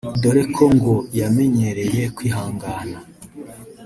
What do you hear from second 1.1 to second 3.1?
yamenyereye kwihangana